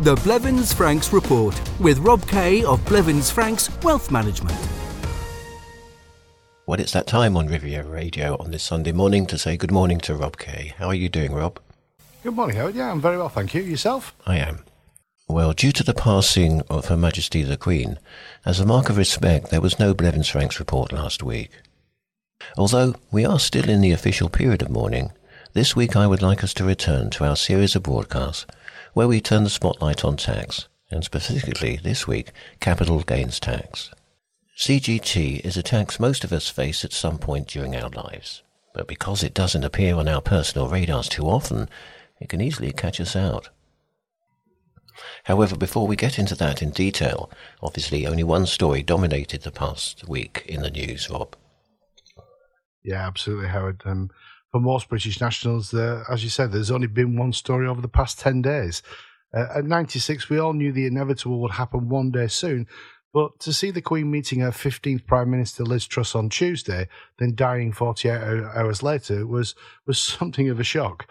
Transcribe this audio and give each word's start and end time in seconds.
The 0.00 0.16
Blevins 0.16 0.72
Franks 0.72 1.12
Report 1.12 1.54
with 1.78 1.98
Rob 1.98 2.26
Kay 2.26 2.64
of 2.64 2.84
Blevins 2.86 3.30
Franks 3.30 3.70
Wealth 3.82 4.10
Management. 4.10 4.58
Well, 6.66 6.80
it's 6.80 6.92
that 6.92 7.06
time 7.06 7.36
on 7.36 7.46
Riviera 7.46 7.84
Radio 7.84 8.36
on 8.40 8.50
this 8.50 8.64
Sunday 8.64 8.90
morning 8.90 9.26
to 9.26 9.38
say 9.38 9.56
good 9.56 9.70
morning 9.70 10.00
to 10.00 10.16
Rob 10.16 10.38
Kay. 10.38 10.74
How 10.78 10.88
are 10.88 10.94
you 10.94 11.08
doing, 11.08 11.32
Rob? 11.32 11.60
Good 12.24 12.34
morning, 12.34 12.56
Howard. 12.56 12.74
Yeah, 12.74 12.90
I'm 12.90 13.00
very 13.00 13.16
well, 13.16 13.28
thank 13.28 13.54
you. 13.54 13.62
Yourself? 13.62 14.12
I 14.26 14.38
am. 14.38 14.64
Well, 15.28 15.52
due 15.52 15.72
to 15.72 15.84
the 15.84 15.94
passing 15.94 16.62
of 16.62 16.86
Her 16.86 16.96
Majesty 16.96 17.42
the 17.42 17.58
Queen, 17.58 17.98
as 18.44 18.58
a 18.58 18.66
mark 18.66 18.88
of 18.88 18.96
respect, 18.96 19.50
there 19.50 19.60
was 19.60 19.78
no 19.78 19.94
Blevins 19.94 20.28
Franks 20.28 20.58
report 20.58 20.90
last 20.90 21.22
week. 21.22 21.50
Although 22.56 22.94
we 23.12 23.24
are 23.24 23.38
still 23.38 23.68
in 23.68 23.82
the 23.82 23.92
official 23.92 24.30
period 24.30 24.62
of 24.62 24.70
mourning, 24.70 25.12
this 25.52 25.76
week 25.76 25.94
I 25.94 26.08
would 26.08 26.22
like 26.22 26.42
us 26.42 26.54
to 26.54 26.64
return 26.64 27.10
to 27.10 27.24
our 27.24 27.36
series 27.36 27.76
of 27.76 27.84
broadcasts 27.84 28.46
where 28.92 29.08
we 29.08 29.20
turn 29.20 29.44
the 29.44 29.50
spotlight 29.50 30.04
on 30.04 30.16
tax, 30.16 30.68
and 30.90 31.04
specifically 31.04 31.76
this 31.82 32.06
week, 32.06 32.32
capital 32.60 33.00
gains 33.00 33.40
tax. 33.40 33.90
CGT 34.58 35.40
is 35.40 35.56
a 35.56 35.62
tax 35.62 35.98
most 35.98 36.24
of 36.24 36.32
us 36.32 36.48
face 36.48 36.84
at 36.84 36.92
some 36.92 37.18
point 37.18 37.48
during 37.48 37.74
our 37.74 37.88
lives, 37.88 38.42
but 38.74 38.86
because 38.86 39.22
it 39.22 39.34
doesn't 39.34 39.64
appear 39.64 39.96
on 39.96 40.08
our 40.08 40.20
personal 40.20 40.68
radars 40.68 41.08
too 41.08 41.24
often, 41.24 41.68
it 42.20 42.28
can 42.28 42.40
easily 42.40 42.72
catch 42.72 43.00
us 43.00 43.16
out. 43.16 43.48
However, 45.24 45.56
before 45.56 45.86
we 45.86 45.96
get 45.96 46.18
into 46.18 46.34
that 46.36 46.62
in 46.62 46.70
detail, 46.70 47.30
obviously 47.62 48.06
only 48.06 48.24
one 48.24 48.46
story 48.46 48.82
dominated 48.82 49.42
the 49.42 49.50
past 49.50 50.06
week 50.06 50.44
in 50.46 50.62
the 50.62 50.70
news, 50.70 51.08
Rob. 51.08 51.34
Yeah, 52.84 53.06
absolutely, 53.06 53.48
Howard. 53.48 53.82
Um, 53.84 54.10
for 54.52 54.60
most 54.60 54.88
British 54.88 55.20
nationals, 55.20 55.74
as 55.74 56.22
you 56.22 56.28
said, 56.28 56.52
there's 56.52 56.70
only 56.70 56.86
been 56.86 57.16
one 57.16 57.32
story 57.32 57.66
over 57.66 57.80
the 57.80 57.88
past 57.88 58.20
10 58.20 58.42
days. 58.42 58.82
Uh, 59.34 59.46
at 59.56 59.64
96, 59.64 60.28
we 60.28 60.38
all 60.38 60.52
knew 60.52 60.70
the 60.70 60.86
inevitable 60.86 61.40
would 61.40 61.52
happen 61.52 61.88
one 61.88 62.10
day 62.10 62.26
soon, 62.26 62.66
but 63.14 63.38
to 63.40 63.52
see 63.52 63.70
the 63.70 63.80
Queen 63.80 64.10
meeting 64.10 64.40
her 64.40 64.50
15th 64.50 65.06
Prime 65.06 65.30
Minister 65.30 65.64
Liz 65.64 65.86
Truss 65.86 66.14
on 66.14 66.28
Tuesday, 66.28 66.86
then 67.18 67.34
dying 67.34 67.72
48 67.72 68.10
hours 68.54 68.82
later, 68.82 69.26
was, 69.26 69.54
was 69.86 69.98
something 70.18 70.50
of 70.50 70.60
a 70.60 70.64
shock. 70.64 71.08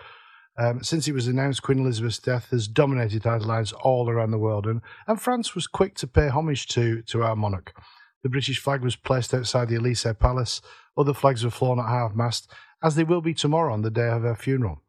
Um, 0.57 0.83
since 0.83 1.07
it 1.07 1.13
was 1.13 1.27
announced, 1.27 1.63
Queen 1.63 1.79
Elizabeth's 1.79 2.19
death 2.19 2.51
has 2.51 2.67
dominated 2.67 3.23
headlines 3.23 3.71
all 3.71 4.07
around 4.07 4.29
the 4.29 4.37
world, 4.37 4.67
and, 4.67 4.81
and 5.07 5.19
France 5.19 5.55
was 5.55 5.65
quick 5.65 5.95
to 5.95 6.07
pay 6.07 6.27
homage 6.27 6.67
to, 6.67 7.01
to 7.03 7.23
our 7.23 7.35
monarch. 7.35 7.73
The 8.21 8.29
British 8.29 8.59
flag 8.59 8.83
was 8.83 8.95
placed 8.95 9.33
outside 9.33 9.69
the 9.69 9.77
Elysee 9.77 10.13
Palace, 10.13 10.61
other 10.95 11.13
flags 11.13 11.43
were 11.43 11.49
flown 11.49 11.79
at 11.79 11.87
half 11.87 12.13
mast, 12.13 12.51
as 12.83 12.95
they 12.95 13.03
will 13.03 13.21
be 13.21 13.33
tomorrow 13.33 13.73
on 13.73 13.81
the 13.81 13.91
day 13.91 14.09
of 14.09 14.23
her 14.23 14.35
funeral. 14.35 14.81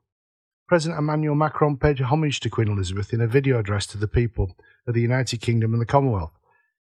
President 0.67 0.98
Emmanuel 0.98 1.35
Macron 1.35 1.77
paid 1.77 2.01
homage 2.01 2.41
to 2.41 2.48
Queen 2.48 2.69
Elizabeth 2.69 3.12
in 3.12 3.21
a 3.21 3.27
video 3.27 3.59
address 3.59 3.87
to 3.87 3.98
the 3.98 4.09
people 4.09 4.57
of 4.87 4.95
the 4.95 5.03
United 5.03 5.41
Kingdom 5.41 5.75
and 5.75 5.83
the 5.83 5.87
Commonwealth. 5.87 6.33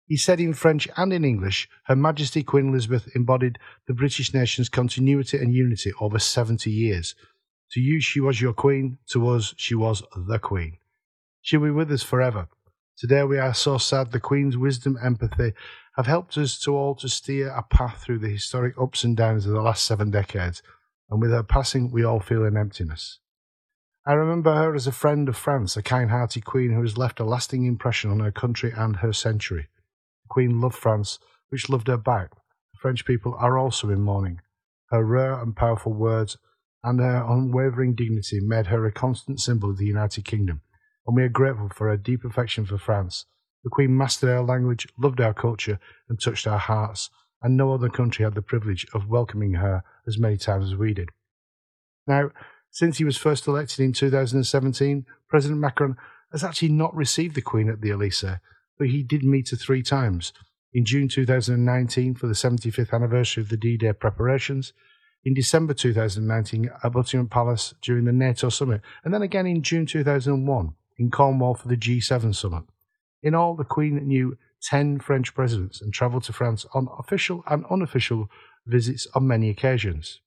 He 0.07 0.17
said 0.17 0.41
in 0.41 0.55
French 0.55 0.89
and 0.97 1.13
in 1.13 1.25
English, 1.25 1.69
Her 1.85 1.97
Majesty 1.97 2.43
Queen 2.43 2.69
Elizabeth 2.69 3.09
embodied 3.15 3.59
the 3.87 3.95
British 3.95 4.33
nation's 4.33 4.69
continuity 4.69 5.39
and 5.39 5.53
unity 5.53 5.93
over 6.01 6.19
70 6.19 6.71
years. 6.71 7.15
To 7.73 7.81
you, 7.81 8.01
she 8.01 8.21
was 8.21 8.41
your 8.41 8.53
queen. 8.53 8.99
To 9.11 9.29
us, 9.29 9.55
she 9.57 9.75
was 9.75 10.03
the 10.17 10.39
queen. 10.39 10.79
She'll 11.43 11.61
be 11.61 11.71
with 11.71 11.91
us 11.93 12.03
forever. 12.03 12.49
Today, 12.99 13.23
we 13.25 13.39
are 13.39 13.55
so 13.55 13.79
sad 13.79 14.13
the 14.13 14.21
Queen's 14.21 14.57
wisdom, 14.57 14.99
empathy 15.03 15.53
have 15.97 16.07
helped 16.07 16.37
us 16.37 16.59
to 16.61 16.77
all 16.77 16.95
to 16.97 17.09
steer 17.09 17.49
a 17.49 17.63
path 17.63 18.03
through 18.03 18.19
the 18.19 18.29
historic 18.29 18.75
ups 18.81 19.05
and 19.05 19.17
downs 19.17 19.47
of 19.47 19.53
the 19.53 19.61
last 19.61 19.85
seven 19.85 20.11
decades 20.11 20.63
and 21.11 21.21
with 21.21 21.31
her 21.31 21.43
passing, 21.43 21.91
we 21.91 22.05
all 22.05 22.21
feel 22.21 22.45
an 22.45 22.57
emptiness. 22.57 23.19
I 24.07 24.13
remember 24.13 24.55
her 24.55 24.75
as 24.75 24.87
a 24.87 24.93
friend 24.93 25.29
of 25.29 25.37
France, 25.37 25.77
a 25.77 25.83
kind 25.83 26.11
hearted 26.11 26.45
queen 26.45 26.73
who 26.73 26.81
has 26.81 26.97
left 26.97 27.21
a 27.21 27.25
lasting 27.25 27.67
impression 27.67 28.11
on 28.11 28.21
her 28.21 28.33
country 28.33 28.73
and 28.75 28.97
her 28.97 29.13
century. 29.13 29.69
The 30.23 30.29
queen 30.29 30.61
loved 30.61 30.77
France, 30.77 31.19
which 31.51 31.69
loved 31.69 31.89
her 31.89 31.99
back. 31.99 32.31
The 32.31 32.79
French 32.81 33.05
people 33.05 33.35
are 33.39 33.59
also 33.59 33.91
in 33.91 34.01
mourning. 34.01 34.41
Her 34.91 35.05
rare 35.05 35.35
and 35.35 35.55
powerful 35.55 35.93
words 35.93 36.39
and 36.83 37.01
her 37.01 37.25
unwavering 37.29 37.95
dignity 37.95 38.41
made 38.41 38.69
her 38.69 38.87
a 38.87 38.93
constant 38.93 39.41
symbol 39.41 39.71
of 39.71 39.77
the 39.77 39.87
United 39.87 40.25
Kingdom, 40.25 40.63
and 41.07 41.15
we 41.15 41.23
are 41.23 41.29
grateful 41.29 41.69
for 41.69 41.89
her 41.89 41.97
deep 41.97 42.25
affection 42.25 42.65
for 42.65 42.79
France. 42.79 43.27
The 43.65 43.71
Queen 43.71 43.95
mastered 43.97 44.31
our 44.31 44.43
language, 44.43 44.89
loved 44.99 45.21
our 45.21 45.35
culture, 45.35 45.79
and 46.09 46.19
touched 46.19 46.47
our 46.47 46.59
hearts, 46.59 47.11
and 47.43 47.57
no 47.57 47.73
other 47.73 47.89
country 47.89 48.25
had 48.25 48.35
the 48.35 48.43
privilege 48.43 48.87
of 48.93 49.09
welcoming 49.09 49.55
her 49.55 49.83
as 50.07 50.19
many 50.19 50.37
times 50.37 50.67
as 50.67 50.77
we 50.77 50.95
did. 50.95 51.09
Now, 52.07 52.31
since 52.71 52.99
he 52.99 53.05
was 53.05 53.17
first 53.17 53.47
elected 53.47 53.81
in 53.81 53.93
2017, 53.93 55.07
President 55.29 55.61
Macron 55.61 55.97
has 56.33 56.45
actually 56.45 56.69
not 56.69 56.95
received 56.95 57.35
the 57.35 57.43
Queen 57.43 57.69
at 57.69 57.81
the 57.81 57.91
Elysee, 57.91 58.39
but 58.79 58.89
he 58.89 59.03
did 59.03 59.25
meet 59.25 59.51
her 59.51 59.57
three 59.57 59.83
times. 59.83 60.33
In 60.73 60.85
June 60.85 61.09
2019 61.09 62.15
for 62.15 62.29
the 62.29 62.35
75th 62.35 62.93
anniversary 62.93 63.43
of 63.43 63.49
the 63.49 63.57
D 63.57 63.77
Day 63.77 63.93
preparations, 63.93 64.73
in 65.25 65.35
December 65.35 65.75
2019 65.75 66.71
at 66.83 66.93
Buckingham 66.93 67.29
Palace 67.29 67.75
during 67.83 68.05
the 68.05 68.13
NATO 68.13 68.49
summit, 68.49 68.81
and 69.05 69.13
then 69.13 69.23
again 69.23 69.47
in 69.47 69.63
June 69.63 69.85
2001 69.85 70.75
in 70.97 71.11
Cornwall 71.11 71.55
for 71.55 71.69
the 71.69 71.77
G7 71.77 72.35
summit. 72.35 72.65
In 73.23 73.35
all, 73.35 73.55
the 73.55 73.65
Queen 73.65 73.97
knew 74.07 74.39
10 74.63 75.01
French 75.01 75.35
presidents 75.35 75.81
and 75.81 75.93
travelled 75.93 76.25
to 76.25 76.33
France 76.33 76.67
on 76.75 76.89
official 76.99 77.43
and 77.47 77.65
unofficial 77.71 78.29
visits 78.67 79.07
on 79.15 79.27
many 79.27 79.49
occasions. 79.49 80.21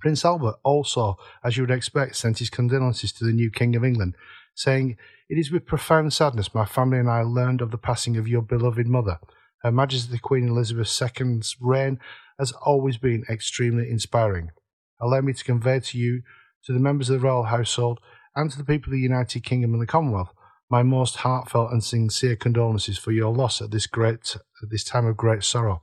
Prince 0.00 0.24
Albert 0.24 0.56
also, 0.62 1.16
as 1.42 1.56
you 1.56 1.62
would 1.62 1.70
expect, 1.70 2.16
sent 2.16 2.38
his 2.38 2.50
condolences 2.50 3.12
to 3.12 3.24
the 3.24 3.32
new 3.32 3.50
King 3.50 3.74
of 3.74 3.84
England, 3.84 4.14
saying, 4.54 4.96
It 5.30 5.38
is 5.38 5.50
with 5.50 5.64
profound 5.64 6.12
sadness 6.12 6.54
my 6.54 6.66
family 6.66 6.98
and 6.98 7.10
I 7.10 7.22
learned 7.22 7.62
of 7.62 7.70
the 7.70 7.78
passing 7.78 8.16
of 8.16 8.28
your 8.28 8.42
beloved 8.42 8.86
mother. 8.86 9.18
Her 9.62 9.72
Majesty 9.72 10.18
Queen 10.18 10.48
Elizabeth 10.48 11.00
II's 11.00 11.56
reign 11.58 11.98
has 12.38 12.52
always 12.52 12.98
been 12.98 13.24
extremely 13.30 13.88
inspiring. 13.88 14.50
Allow 15.00 15.22
me 15.22 15.32
to 15.32 15.44
convey 15.44 15.80
to 15.80 15.98
you, 15.98 16.22
to 16.66 16.72
the 16.72 16.78
members 16.80 17.08
of 17.08 17.20
the 17.20 17.26
royal 17.26 17.44
household, 17.44 18.00
and 18.36 18.50
to 18.50 18.58
the 18.58 18.64
people 18.64 18.92
of 18.92 18.96
the 18.96 19.02
United 19.02 19.42
Kingdom 19.44 19.72
and 19.72 19.82
the 19.82 19.86
Commonwealth, 19.86 20.34
my 20.74 20.82
most 20.82 21.18
heartfelt 21.18 21.70
and 21.70 21.84
sincere 21.84 22.34
condolences 22.34 22.98
for 22.98 23.12
your 23.12 23.32
loss 23.32 23.62
at 23.62 23.70
this 23.70 23.86
great 23.86 24.34
at 24.60 24.70
this 24.72 24.82
time 24.82 25.06
of 25.06 25.16
great 25.16 25.44
sorrow. 25.44 25.80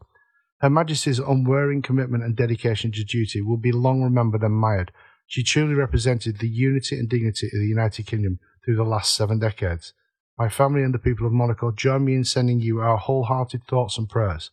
Her 0.60 0.70
Majesty's 0.70 1.18
unwearying 1.18 1.82
commitment 1.82 2.26
and 2.26 2.36
dedication 2.36 2.92
to 2.92 3.06
duty 3.06 3.40
will 3.42 3.56
be 3.56 3.72
long 3.72 4.02
remembered 4.02 4.42
and 4.44 4.54
admired. 4.54 4.92
She 5.28 5.44
truly 5.44 5.76
represented 5.76 6.40
the 6.40 6.50
unity 6.50 7.00
and 7.00 7.08
dignity 7.08 7.48
of 7.48 7.60
the 7.62 7.68
United 7.68 8.06
Kingdom 8.06 8.42
through 8.66 8.76
the 8.76 8.84
last 8.84 9.16
seven 9.16 9.40
decades. 9.40 9.94
My 10.38 10.50
family 10.50 10.84
and 10.84 10.94
the 10.94 11.00
people 11.00 11.26
of 11.26 11.32
Monaco 11.32 11.72
join 11.72 12.04
me 12.04 12.16
in 12.16 12.26
sending 12.26 12.60
you 12.60 12.82
our 12.82 12.98
wholehearted 12.98 13.64
thoughts 13.70 13.98
and 13.98 14.10
prayers. 14.10 14.52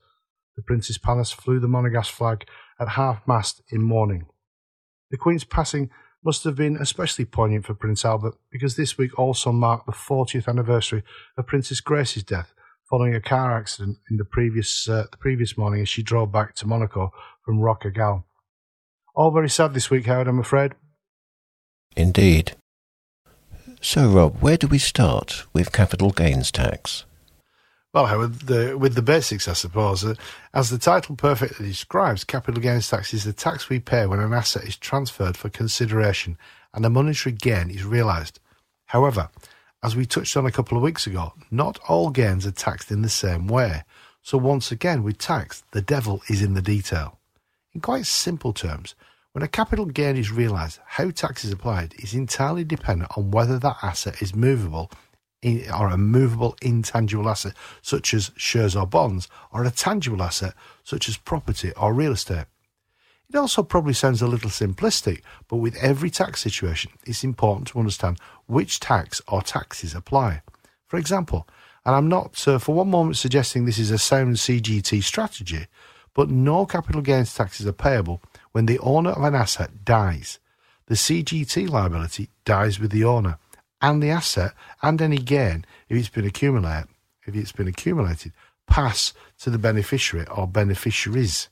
The 0.54 0.62
Prince's 0.62 0.98
Palace 0.98 1.32
flew 1.32 1.58
the 1.58 1.66
Monegasque 1.66 2.12
flag 2.12 2.46
at 2.78 2.90
half 2.90 3.26
mast 3.26 3.60
in 3.72 3.82
mourning. 3.82 4.26
The 5.10 5.16
Queen's 5.16 5.42
passing 5.42 5.90
must 6.24 6.44
have 6.44 6.56
been 6.56 6.76
especially 6.76 7.24
poignant 7.24 7.66
for 7.66 7.74
Prince 7.74 8.04
Albert 8.04 8.34
because 8.50 8.76
this 8.76 8.98
week 8.98 9.18
also 9.18 9.52
marked 9.52 9.86
the 9.86 9.92
40th 9.92 10.48
anniversary 10.48 11.02
of 11.36 11.46
Princess 11.46 11.80
Grace's 11.80 12.22
death, 12.22 12.52
following 12.88 13.14
a 13.14 13.20
car 13.20 13.56
accident 13.56 13.98
in 14.10 14.16
the 14.16 14.24
previous 14.24 14.88
uh, 14.88 15.06
the 15.10 15.16
previous 15.16 15.56
morning 15.56 15.82
as 15.82 15.88
she 15.88 16.02
drove 16.02 16.32
back 16.32 16.54
to 16.56 16.66
Monaco 16.66 17.12
from 17.44 17.60
Roc 17.60 17.84
Agel. 17.84 18.24
All 19.14 19.30
very 19.30 19.50
sad 19.50 19.74
this 19.74 19.90
week, 19.90 20.06
Howard. 20.06 20.28
I'm 20.28 20.38
afraid. 20.38 20.74
Indeed. 21.96 22.52
So, 23.80 24.08
Rob, 24.08 24.38
where 24.40 24.56
do 24.56 24.66
we 24.66 24.78
start 24.78 25.44
with 25.52 25.72
capital 25.72 26.10
gains 26.10 26.50
tax? 26.50 27.04
Well, 27.94 28.06
Howard, 28.06 28.34
the, 28.40 28.76
with 28.76 28.94
the 28.94 29.02
basics, 29.02 29.48
I 29.48 29.54
suppose. 29.54 30.04
Uh, 30.04 30.14
as 30.52 30.68
the 30.68 30.76
title 30.76 31.16
perfectly 31.16 31.68
describes, 31.68 32.22
capital 32.22 32.60
gains 32.60 32.88
tax 32.88 33.14
is 33.14 33.24
the 33.24 33.32
tax 33.32 33.70
we 33.70 33.80
pay 33.80 34.04
when 34.04 34.20
an 34.20 34.34
asset 34.34 34.64
is 34.64 34.76
transferred 34.76 35.38
for 35.38 35.48
consideration 35.48 36.36
and 36.74 36.84
a 36.84 36.90
monetary 36.90 37.34
gain 37.34 37.70
is 37.70 37.84
realised. 37.84 38.40
However, 38.86 39.30
as 39.82 39.96
we 39.96 40.04
touched 40.04 40.36
on 40.36 40.44
a 40.44 40.52
couple 40.52 40.76
of 40.76 40.82
weeks 40.82 41.06
ago, 41.06 41.32
not 41.50 41.78
all 41.88 42.10
gains 42.10 42.46
are 42.46 42.50
taxed 42.50 42.90
in 42.90 43.00
the 43.00 43.08
same 43.08 43.46
way. 43.46 43.84
So 44.20 44.36
once 44.36 44.70
again, 44.70 45.02
with 45.02 45.16
tax, 45.16 45.64
the 45.70 45.80
devil 45.80 46.20
is 46.28 46.42
in 46.42 46.52
the 46.52 46.60
detail. 46.60 47.18
In 47.72 47.80
quite 47.80 48.04
simple 48.04 48.52
terms, 48.52 48.96
when 49.32 49.42
a 49.42 49.48
capital 49.48 49.86
gain 49.86 50.18
is 50.18 50.30
realised, 50.30 50.80
how 50.84 51.10
tax 51.10 51.42
is 51.42 51.52
applied 51.52 51.94
is 51.98 52.12
entirely 52.12 52.64
dependent 52.64 53.16
on 53.16 53.30
whether 53.30 53.58
that 53.58 53.78
asset 53.82 54.20
is 54.20 54.34
movable 54.34 54.90
or 55.44 55.88
a 55.88 55.96
movable 55.96 56.56
intangible 56.62 57.28
asset 57.28 57.54
such 57.82 58.12
as 58.12 58.32
shares 58.36 58.74
or 58.74 58.86
bonds, 58.86 59.28
or 59.52 59.64
a 59.64 59.70
tangible 59.70 60.22
asset 60.22 60.54
such 60.84 61.08
as 61.08 61.16
property 61.16 61.72
or 61.76 61.94
real 61.94 62.12
estate. 62.12 62.46
It 63.30 63.36
also 63.36 63.62
probably 63.62 63.92
sounds 63.92 64.22
a 64.22 64.26
little 64.26 64.50
simplistic, 64.50 65.20
but 65.48 65.56
with 65.56 65.76
every 65.76 66.08
tax 66.08 66.40
situation, 66.40 66.92
it's 67.04 67.24
important 67.24 67.68
to 67.68 67.78
understand 67.78 68.18
which 68.46 68.80
tax 68.80 69.20
or 69.28 69.42
taxes 69.42 69.94
apply. 69.94 70.40
For 70.86 70.98
example, 70.98 71.46
and 71.84 71.94
I'm 71.94 72.08
not 72.08 72.46
uh, 72.48 72.58
for 72.58 72.74
one 72.74 72.90
moment 72.90 73.16
suggesting 73.16 73.64
this 73.64 73.78
is 73.78 73.90
a 73.90 73.98
sound 73.98 74.36
CGT 74.36 75.02
strategy, 75.02 75.66
but 76.14 76.30
no 76.30 76.66
capital 76.66 77.02
gains 77.02 77.34
taxes 77.34 77.66
are 77.66 77.72
payable 77.72 78.22
when 78.52 78.66
the 78.66 78.78
owner 78.80 79.10
of 79.10 79.22
an 79.22 79.34
asset 79.34 79.84
dies. 79.84 80.38
The 80.86 80.94
CGT 80.94 81.68
liability 81.68 82.30
dies 82.46 82.80
with 82.80 82.90
the 82.90 83.04
owner, 83.04 83.38
and 83.80 84.02
the 84.02 84.10
asset 84.10 84.52
and 84.82 85.00
any 85.00 85.18
gain, 85.18 85.64
if 85.88 85.96
it's 85.96 86.08
been 86.08 86.26
accumulated, 86.26 86.88
if 87.26 87.34
it's 87.34 87.52
been 87.52 87.68
accumulated, 87.68 88.32
pass 88.66 89.12
to 89.40 89.50
the 89.50 89.58
beneficiary 89.58 90.26
or 90.28 90.46
beneficiaries. 90.46 91.48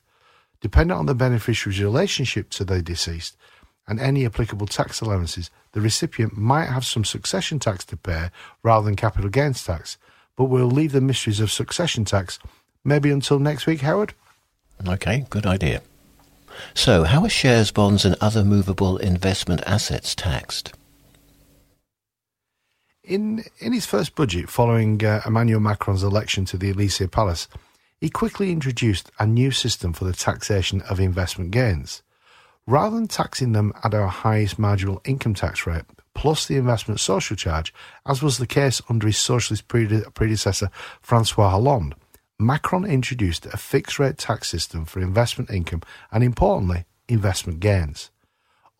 Dependent 0.60 0.98
on 0.98 1.06
the 1.06 1.14
beneficiary's 1.14 1.80
relationship 1.80 2.50
to 2.50 2.64
the 2.64 2.82
deceased 2.82 3.36
and 3.86 4.00
any 4.00 4.26
applicable 4.26 4.66
tax 4.66 5.00
allowances, 5.00 5.50
the 5.72 5.80
recipient 5.80 6.36
might 6.36 6.66
have 6.66 6.84
some 6.84 7.04
succession 7.04 7.58
tax 7.58 7.84
to 7.84 7.96
pay 7.96 8.30
rather 8.62 8.84
than 8.84 8.96
capital 8.96 9.30
gains 9.30 9.64
tax. 9.64 9.96
But 10.34 10.44
we'll 10.44 10.66
leave 10.66 10.92
the 10.92 11.00
mysteries 11.00 11.40
of 11.40 11.52
succession 11.52 12.04
tax 12.04 12.38
maybe 12.84 13.10
until 13.10 13.38
next 13.38 13.66
week, 13.66 13.80
Howard. 13.80 14.14
Okay, 14.86 15.26
good 15.30 15.46
idea. 15.46 15.82
So, 16.74 17.04
how 17.04 17.24
are 17.24 17.28
shares, 17.28 17.70
bonds, 17.70 18.04
and 18.04 18.16
other 18.20 18.44
movable 18.44 18.96
investment 18.96 19.62
assets 19.66 20.14
taxed? 20.14 20.72
In, 23.06 23.44
in 23.60 23.72
his 23.72 23.86
first 23.86 24.16
budget 24.16 24.50
following 24.50 25.04
uh, 25.04 25.22
Emmanuel 25.24 25.60
Macron's 25.60 26.02
election 26.02 26.44
to 26.46 26.58
the 26.58 26.70
Elysee 26.70 27.06
Palace, 27.06 27.46
he 28.00 28.10
quickly 28.10 28.50
introduced 28.50 29.12
a 29.20 29.26
new 29.26 29.52
system 29.52 29.92
for 29.92 30.04
the 30.04 30.12
taxation 30.12 30.82
of 30.82 30.98
investment 30.98 31.52
gains. 31.52 32.02
Rather 32.66 32.96
than 32.96 33.06
taxing 33.06 33.52
them 33.52 33.72
at 33.84 33.94
our 33.94 34.08
highest 34.08 34.58
marginal 34.58 35.00
income 35.04 35.34
tax 35.34 35.68
rate, 35.68 35.84
plus 36.14 36.46
the 36.46 36.56
investment 36.56 36.98
social 36.98 37.36
charge, 37.36 37.72
as 38.06 38.24
was 38.24 38.38
the 38.38 38.46
case 38.46 38.82
under 38.88 39.06
his 39.06 39.18
socialist 39.18 39.68
predecessor 39.68 40.68
Francois 41.00 41.50
Hollande, 41.50 41.94
Macron 42.40 42.84
introduced 42.84 43.46
a 43.46 43.56
fixed 43.56 44.00
rate 44.00 44.18
tax 44.18 44.48
system 44.48 44.84
for 44.84 44.98
investment 44.98 45.48
income 45.48 45.82
and, 46.10 46.24
importantly, 46.24 46.86
investment 47.08 47.60
gains. 47.60 48.10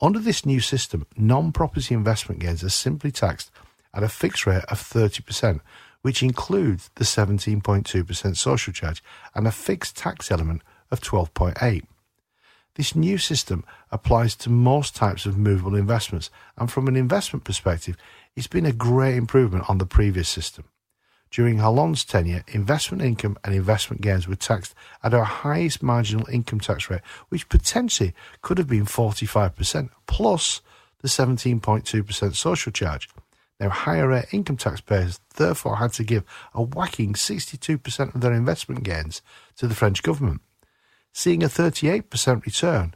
Under 0.01 0.19
this 0.19 0.45
new 0.45 0.59
system, 0.59 1.07
non 1.17 1.53
property 1.53 1.95
investment 1.95 2.41
gains 2.41 2.65
are 2.65 2.71
simply 2.71 3.13
taxed 3.13 3.53
at 3.97 4.03
a 4.03 4.09
fixed 4.09 4.47
rate 4.47 4.65
of 4.69 4.81
30%, 4.81 5.61
which 6.03 6.23
includes 6.23 6.91
the 6.95 7.05
17.2% 7.05 8.37
social 8.37 8.73
charge 8.73 9.03
and 9.35 9.49
a 9.49 9.51
fixed 9.51 9.97
tax 9.97 10.31
element 10.31 10.63
of 10.91 11.01
12.8. 11.01 11.83
This 12.77 12.95
new 12.95 13.17
system 13.17 13.65
applies 13.91 14.37
to 14.37 14.51
most 14.51 14.95
types 14.95 15.25
of 15.25 15.39
movable 15.39 15.75
investments, 15.75 16.31
and 16.59 16.71
from 16.71 16.89
an 16.89 16.97
investment 16.97 17.45
perspective, 17.45 17.97
it's 18.37 18.47
been 18.47 18.67
a 18.67 18.73
great 18.73 19.17
improvement 19.17 19.69
on 19.69 19.79
the 19.79 19.87
previous 19.87 20.29
system. 20.29 20.67
During 21.31 21.59
Hollande's 21.59 22.05
tenure, 22.05 22.45
investment 22.49 23.03
income 23.03 23.39
and 23.43 23.55
investment 23.55 24.03
gains 24.03 24.29
were 24.29 24.37
taxed 24.37 24.75
at 25.03 25.15
our 25.15 25.25
highest 25.25 25.83
marginal 25.83 26.29
income 26.29 26.61
tax 26.61 26.89
rate, 26.91 27.01
which 27.31 27.49
potentially 27.49 28.15
could 28.43 28.59
have 28.59 28.69
been 28.69 28.85
45%, 28.85 29.89
plus 30.07 30.61
the 31.01 31.09
17.2% 31.09 32.35
social 32.37 32.73
charge. 32.73 33.09
Now, 33.59 33.71
higher 33.71 34.09
rate 34.09 34.27
income 34.33 34.57
taxpayers 34.57 35.21
therefore 35.37 35.77
had 35.77 35.93
to 35.95 36.05
give 36.05 36.25
a 36.55 36.63
whacking 36.63 37.15
62% 37.15 38.15
of 38.15 38.21
their 38.21 38.33
investment 38.33 38.83
gains 38.83 39.23
to 39.57 39.67
the 39.67 39.75
French 39.75 40.03
government. 40.03 40.43
Seeing 41.13 41.43
a 41.43 41.49
38% 41.49 42.45
return 42.45 42.95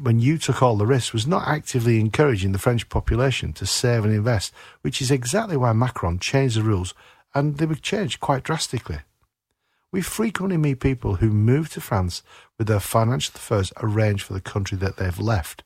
when 0.00 0.18
you 0.18 0.38
took 0.38 0.60
all 0.60 0.76
the 0.76 0.86
risks 0.86 1.12
was 1.12 1.26
not 1.26 1.46
actively 1.46 2.00
encouraging 2.00 2.50
the 2.50 2.58
French 2.58 2.88
population 2.88 3.52
to 3.52 3.64
save 3.64 4.04
and 4.04 4.12
invest, 4.12 4.52
which 4.82 5.00
is 5.00 5.10
exactly 5.10 5.56
why 5.56 5.72
Macron 5.72 6.18
changed 6.18 6.56
the 6.56 6.62
rules 6.62 6.94
and 7.34 7.58
they 7.58 7.66
were 7.66 7.76
changed 7.76 8.18
quite 8.18 8.42
drastically. 8.42 8.98
We 9.92 10.02
frequently 10.02 10.56
meet 10.56 10.80
people 10.80 11.16
who 11.16 11.30
move 11.30 11.70
to 11.70 11.80
France 11.80 12.22
with 12.58 12.66
their 12.66 12.80
financial 12.80 13.32
affairs 13.36 13.72
arranged 13.80 14.24
for 14.24 14.34
the 14.34 14.40
country 14.40 14.76
that 14.78 14.96
they've 14.96 15.18
left. 15.18 15.62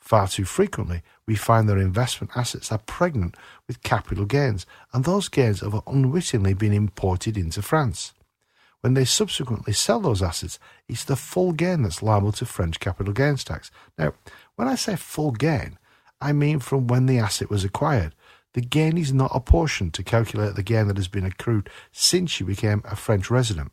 Far 0.00 0.26
too 0.26 0.44
frequently, 0.44 1.02
we 1.26 1.36
find 1.36 1.68
their 1.68 1.78
investment 1.78 2.32
assets 2.34 2.72
are 2.72 2.78
pregnant 2.78 3.36
with 3.66 3.82
capital 3.82 4.24
gains, 4.24 4.66
and 4.92 5.04
those 5.04 5.28
gains 5.28 5.60
have 5.60 5.80
unwittingly 5.86 6.54
been 6.54 6.72
imported 6.72 7.36
into 7.36 7.62
France. 7.62 8.12
When 8.80 8.94
they 8.94 9.04
subsequently 9.04 9.74
sell 9.74 10.00
those 10.00 10.22
assets, 10.22 10.58
it's 10.88 11.04
the 11.04 11.16
full 11.16 11.52
gain 11.52 11.82
that's 11.82 12.02
liable 12.02 12.32
to 12.32 12.46
French 12.46 12.80
capital 12.80 13.12
gains 13.12 13.44
tax. 13.44 13.70
Now, 13.98 14.14
when 14.56 14.68
I 14.68 14.74
say 14.74 14.96
full 14.96 15.32
gain, 15.32 15.78
I 16.20 16.32
mean 16.32 16.60
from 16.60 16.86
when 16.86 17.06
the 17.06 17.18
asset 17.18 17.50
was 17.50 17.62
acquired, 17.62 18.14
the 18.54 18.62
gain 18.62 18.96
is 18.96 19.12
not 19.12 19.30
apportioned 19.34 19.94
to 19.94 20.02
calculate 20.02 20.56
the 20.56 20.62
gain 20.62 20.88
that 20.88 20.96
has 20.96 21.08
been 21.08 21.26
accrued 21.26 21.68
since 21.92 22.40
you 22.40 22.46
became 22.46 22.82
a 22.84 22.96
French 22.96 23.30
resident. 23.30 23.70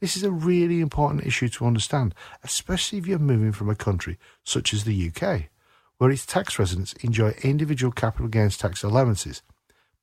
This 0.00 0.16
is 0.16 0.22
a 0.22 0.30
really 0.30 0.80
important 0.80 1.26
issue 1.26 1.48
to 1.48 1.66
understand, 1.66 2.14
especially 2.44 2.98
if 2.98 3.06
you're 3.06 3.18
moving 3.18 3.52
from 3.52 3.68
a 3.68 3.74
country 3.74 4.18
such 4.44 4.72
as 4.72 4.84
the 4.84 5.10
UK, 5.10 5.48
where 5.98 6.10
its 6.10 6.24
tax 6.24 6.58
residents 6.58 6.92
enjoy 6.94 7.34
individual 7.42 7.92
capital 7.92 8.28
gains 8.28 8.56
tax 8.56 8.82
allowances, 8.82 9.42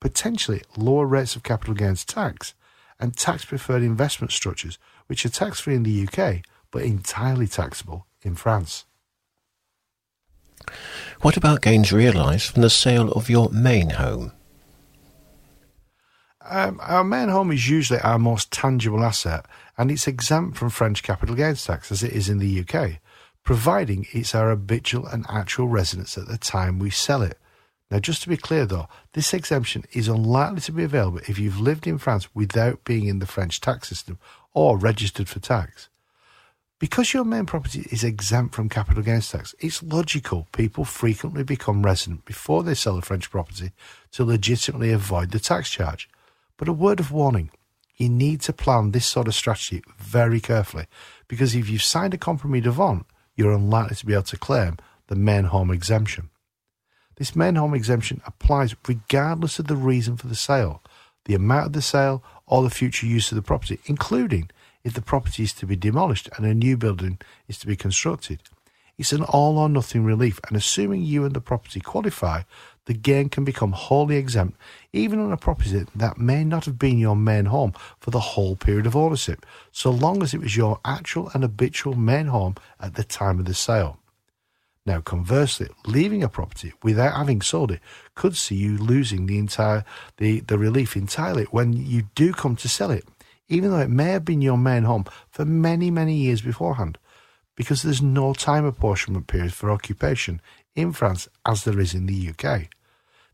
potentially 0.01 0.61
lower 0.77 1.05
rates 1.05 1.35
of 1.35 1.43
capital 1.43 1.73
gains 1.73 2.03
tax, 2.03 2.53
and 2.99 3.15
tax 3.15 3.45
preferred 3.45 3.83
investment 3.83 4.31
structures, 4.31 4.77
which 5.07 5.25
are 5.25 5.29
tax 5.29 5.59
free 5.59 5.75
in 5.75 5.83
the 5.83 6.07
UK 6.07 6.41
but 6.71 6.83
entirely 6.83 7.47
taxable 7.47 8.05
in 8.21 8.35
France. 8.35 8.85
What 11.21 11.37
about 11.37 11.61
gains 11.61 11.93
realised 11.93 12.51
from 12.51 12.61
the 12.63 12.69
sale 12.69 13.11
of 13.11 13.29
your 13.29 13.49
main 13.49 13.91
home? 13.91 14.33
Um, 16.47 16.79
our 16.83 17.03
main 17.03 17.29
home 17.29 17.51
is 17.51 17.67
usually 17.67 17.99
our 18.01 18.19
most 18.19 18.51
tangible 18.51 19.03
asset, 19.03 19.47
and 19.79 19.89
it's 19.89 20.07
exempt 20.07 20.57
from 20.57 20.69
French 20.69 21.01
capital 21.01 21.35
gains 21.35 21.65
tax 21.65 21.91
as 21.91 22.03
it 22.03 22.13
is 22.13 22.29
in 22.29 22.37
the 22.37 22.59
UK, 22.59 22.99
providing 23.43 24.05
it's 24.11 24.35
our 24.35 24.49
habitual 24.49 25.07
and 25.07 25.25
actual 25.27 25.67
residence 25.67 26.19
at 26.19 26.27
the 26.27 26.37
time 26.37 26.77
we 26.77 26.91
sell 26.91 27.23
it. 27.23 27.39
Now, 27.89 27.97
just 27.97 28.21
to 28.23 28.29
be 28.29 28.37
clear 28.37 28.67
though, 28.67 28.87
this 29.13 29.33
exemption 29.33 29.85
is 29.91 30.07
unlikely 30.07 30.61
to 30.61 30.71
be 30.71 30.83
available 30.83 31.19
if 31.27 31.39
you've 31.39 31.59
lived 31.59 31.87
in 31.87 31.97
France 31.97 32.27
without 32.35 32.83
being 32.83 33.07
in 33.07 33.17
the 33.17 33.25
French 33.25 33.59
tax 33.59 33.89
system 33.89 34.19
or 34.53 34.77
registered 34.77 35.27
for 35.27 35.39
tax. 35.39 35.89
Because 36.77 37.13
your 37.13 37.23
main 37.23 37.47
property 37.47 37.87
is 37.91 38.03
exempt 38.03 38.53
from 38.53 38.69
capital 38.69 39.01
gains 39.01 39.31
tax, 39.31 39.55
it's 39.59 39.81
logical 39.81 40.47
people 40.51 40.85
frequently 40.85 41.43
become 41.43 41.83
resident 41.83 42.23
before 42.25 42.61
they 42.61 42.75
sell 42.75 42.97
a 42.97 43.01
French 43.01 43.31
property 43.31 43.71
to 44.11 44.23
legitimately 44.23 44.91
avoid 44.91 45.31
the 45.31 45.39
tax 45.39 45.71
charge. 45.71 46.07
But 46.57 46.67
a 46.67 46.73
word 46.73 46.99
of 46.99 47.11
warning 47.11 47.51
you 47.97 48.09
need 48.09 48.41
to 48.41 48.53
plan 48.53 48.91
this 48.91 49.05
sort 49.05 49.27
of 49.27 49.35
strategy 49.35 49.81
very 49.97 50.39
carefully 50.39 50.85
because 51.27 51.55
if 51.55 51.69
you've 51.69 51.83
signed 51.83 52.13
a 52.13 52.17
compromis 52.17 52.63
de 52.63 52.71
vente, 52.71 53.05
you're 53.35 53.53
unlikely 53.53 53.95
to 53.97 54.05
be 54.05 54.13
able 54.13 54.23
to 54.23 54.37
claim 54.37 54.77
the 55.07 55.15
main 55.15 55.45
home 55.45 55.71
exemption. 55.71 56.29
This 57.17 57.35
main 57.35 57.55
home 57.55 57.73
exemption 57.73 58.21
applies 58.25 58.75
regardless 58.87 59.59
of 59.59 59.67
the 59.67 59.75
reason 59.75 60.17
for 60.17 60.27
the 60.27 60.35
sale, 60.35 60.81
the 61.25 61.35
amount 61.35 61.67
of 61.67 61.73
the 61.73 61.81
sale, 61.81 62.23
or 62.45 62.63
the 62.63 62.69
future 62.69 63.05
use 63.05 63.31
of 63.31 63.35
the 63.35 63.41
property, 63.41 63.79
including 63.85 64.49
if 64.83 64.93
the 64.93 65.01
property 65.01 65.43
is 65.43 65.53
to 65.53 65.65
be 65.65 65.75
demolished 65.75 66.29
and 66.35 66.45
a 66.45 66.53
new 66.53 66.77
building 66.77 67.17
is 67.47 67.57
to 67.59 67.67
be 67.67 67.75
constructed. 67.75 68.41
It's 68.97 69.11
an 69.11 69.23
all 69.23 69.57
or 69.57 69.67
nothing 69.67 70.05
relief, 70.05 70.39
and 70.47 70.55
assuming 70.55 71.01
you 71.01 71.25
and 71.25 71.33
the 71.33 71.41
property 71.41 71.81
qualify, 71.81 72.43
the 72.85 72.93
gain 72.93 73.29
can 73.29 73.43
become 73.43 73.73
wholly 73.73 74.15
exempt, 74.15 74.57
even 74.93 75.19
on 75.19 75.31
a 75.31 75.37
property 75.37 75.85
that 75.95 76.17
may 76.17 76.43
not 76.43 76.65
have 76.65 76.79
been 76.79 76.97
your 76.97 77.15
main 77.15 77.45
home 77.45 77.73
for 77.99 78.11
the 78.11 78.19
whole 78.19 78.55
period 78.55 78.85
of 78.85 78.95
ownership, 78.95 79.45
so 79.71 79.91
long 79.91 80.23
as 80.23 80.33
it 80.33 80.39
was 80.39 80.55
your 80.55 80.79
actual 80.85 81.29
and 81.33 81.43
habitual 81.43 81.95
main 81.95 82.27
home 82.27 82.55
at 82.79 82.95
the 82.95 83.03
time 83.03 83.39
of 83.39 83.45
the 83.45 83.53
sale. 83.53 83.97
Now, 84.85 85.01
conversely, 85.01 85.67
leaving 85.87 86.23
a 86.23 86.29
property 86.29 86.71
without 86.83 87.17
having 87.17 87.41
sold 87.41 87.71
it 87.71 87.81
could 88.13 88.35
see 88.37 88.55
you 88.55 88.77
losing 88.77 89.25
the 89.25 89.39
entire 89.39 89.83
the, 90.17 90.41
the 90.41 90.59
relief 90.59 90.95
entirely 90.95 91.45
when 91.45 91.73
you 91.73 92.03
do 92.13 92.31
come 92.31 92.55
to 92.57 92.69
sell 92.69 92.91
it 92.91 93.05
even 93.47 93.71
though 93.71 93.79
it 93.79 93.89
may 93.89 94.05
have 94.11 94.25
been 94.25 94.41
your 94.41 94.57
main 94.57 94.83
home 94.83 95.05
for 95.29 95.45
many, 95.45 95.91
many 95.91 96.15
years 96.15 96.41
beforehand, 96.41 96.97
because 97.55 97.81
there's 97.81 98.01
no 98.01 98.33
time 98.33 98.65
apportionment 98.65 99.27
period 99.27 99.53
for 99.53 99.71
occupation 99.71 100.41
in 100.75 100.91
France 100.91 101.27
as 101.45 101.63
there 101.63 101.79
is 101.79 101.93
in 101.93 102.05
the 102.05 102.29
UK. 102.29 102.67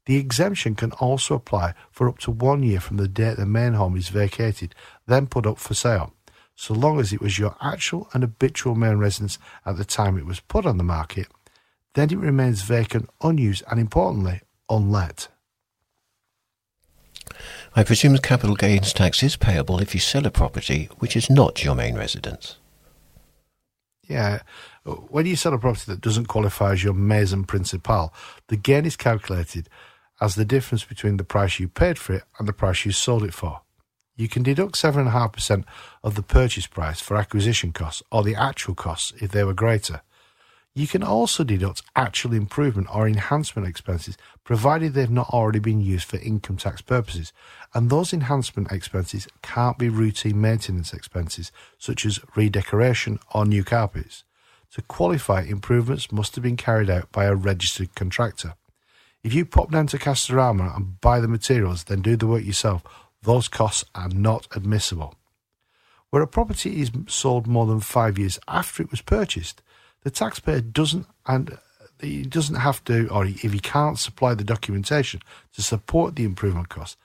The 0.05 0.17
exemption 0.17 0.75
can 0.75 0.91
also 0.93 1.35
apply 1.35 1.73
for 1.91 2.09
up 2.09 2.19
to 2.19 2.31
one 2.31 2.63
year 2.63 2.79
from 2.79 2.97
the 2.97 3.07
date 3.07 3.37
the 3.37 3.45
main 3.45 3.73
home 3.73 3.95
is 3.95 4.09
vacated, 4.09 4.73
then 5.05 5.27
put 5.27 5.45
up 5.45 5.59
for 5.59 5.73
sale, 5.73 6.13
so 6.55 6.73
long 6.73 6.99
as 6.99 7.13
it 7.13 7.21
was 7.21 7.39
your 7.39 7.55
actual 7.61 8.07
and 8.13 8.23
habitual 8.23 8.75
main 8.75 8.97
residence 8.97 9.37
at 9.65 9.77
the 9.77 9.85
time 9.85 10.17
it 10.17 10.25
was 10.25 10.39
put 10.39 10.65
on 10.65 10.77
the 10.77 10.83
market, 10.83 11.27
then 11.93 12.11
it 12.11 12.17
remains 12.17 12.61
vacant, 12.61 13.09
unused, 13.21 13.63
and 13.69 13.79
importantly, 13.79 14.41
unlet. 14.69 15.27
I 17.75 17.83
presume 17.83 18.17
capital 18.17 18.55
gains 18.55 18.93
tax 18.93 19.23
is 19.23 19.35
payable 19.35 19.79
if 19.79 19.93
you 19.93 19.99
sell 19.99 20.25
a 20.25 20.31
property 20.31 20.89
which 20.99 21.15
is 21.15 21.29
not 21.29 21.63
your 21.63 21.75
main 21.75 21.95
residence. 21.95 22.57
Yeah. 24.07 24.41
When 24.83 25.25
you 25.25 25.35
sell 25.35 25.53
a 25.53 25.57
property 25.57 25.91
that 25.91 26.01
doesn't 26.01 26.25
qualify 26.25 26.73
as 26.73 26.83
your 26.83 26.93
maison 26.93 27.43
principale, 27.43 28.13
the 28.47 28.57
gain 28.57 28.85
is 28.85 28.95
calculated 28.95 29.69
as 30.19 30.35
the 30.35 30.45
difference 30.45 30.83
between 30.83 31.17
the 31.17 31.23
price 31.23 31.59
you 31.59 31.67
paid 31.67 31.97
for 31.97 32.13
it 32.13 32.23
and 32.37 32.47
the 32.47 32.53
price 32.53 32.85
you 32.85 32.91
sold 32.91 33.23
it 33.23 33.33
for. 33.33 33.61
You 34.15 34.27
can 34.27 34.43
deduct 34.43 34.75
7.5% 34.75 35.63
of 36.03 36.15
the 36.15 36.21
purchase 36.21 36.67
price 36.67 36.99
for 36.99 37.17
acquisition 37.17 37.71
costs 37.71 38.03
or 38.11 38.23
the 38.23 38.35
actual 38.35 38.75
costs 38.75 39.13
if 39.19 39.31
they 39.31 39.43
were 39.43 39.53
greater. 39.53 40.01
You 40.73 40.87
can 40.87 41.03
also 41.03 41.43
deduct 41.43 41.81
actual 41.97 42.33
improvement 42.33 42.87
or 42.93 43.05
enhancement 43.05 43.67
expenses, 43.67 44.17
provided 44.45 44.93
they've 44.93 45.09
not 45.09 45.29
already 45.29 45.59
been 45.59 45.81
used 45.81 46.07
for 46.07 46.17
income 46.17 46.55
tax 46.55 46.81
purposes. 46.81 47.33
And 47.73 47.89
those 47.89 48.13
enhancement 48.13 48.71
expenses 48.71 49.27
can't 49.41 49.77
be 49.77 49.89
routine 49.89 50.39
maintenance 50.39 50.93
expenses, 50.93 51.51
such 51.77 52.05
as 52.05 52.21
redecoration 52.35 53.19
or 53.33 53.45
new 53.45 53.65
carpets. 53.65 54.23
To 54.75 54.81
qualify, 54.83 55.41
improvements 55.41 56.11
must 56.11 56.35
have 56.35 56.43
been 56.43 56.55
carried 56.55 56.89
out 56.89 57.11
by 57.11 57.25
a 57.25 57.35
registered 57.35 57.93
contractor. 57.93 58.53
If 59.23 59.33
you 59.33 59.45
pop 59.45 59.71
down 59.71 59.87
to 59.87 59.97
Castorama 59.97 60.73
and 60.73 61.01
buy 61.01 61.19
the 61.19 61.27
materials, 61.27 61.83
then 61.83 62.01
do 62.01 62.15
the 62.15 62.27
work 62.27 62.45
yourself, 62.45 62.81
those 63.21 63.49
costs 63.49 63.83
are 63.93 64.07
not 64.07 64.47
admissible. 64.55 65.15
Where 66.09 66.23
a 66.23 66.27
property 66.27 66.81
is 66.81 66.91
sold 67.07 67.45
more 67.45 67.65
than 67.65 67.81
five 67.81 68.17
years 68.17 68.39
after 68.47 68.81
it 68.81 68.89
was 68.89 69.01
purchased, 69.01 69.61
the 70.03 70.11
taxpayer 70.11 70.61
doesn't 70.61 71.05
and 71.25 71.57
he 71.99 72.23
doesn't 72.23 72.55
have 72.55 72.83
to, 72.85 73.07
or 73.09 73.25
if 73.25 73.41
he 73.41 73.59
can't 73.59 73.99
supply 73.99 74.33
the 74.33 74.43
documentation 74.43 75.21
to 75.53 75.61
support 75.61 76.15
the 76.15 76.23
improvement 76.23 76.69
costs, 76.69 76.97